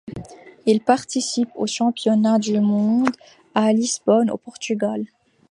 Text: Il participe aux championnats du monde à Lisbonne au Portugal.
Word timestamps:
Il 0.65 0.81
participe 0.81 1.51
aux 1.55 1.67
championnats 1.67 2.39
du 2.39 2.59
monde 2.59 3.11
à 3.53 3.71
Lisbonne 3.71 4.31
au 4.31 4.37
Portugal. 4.37 5.05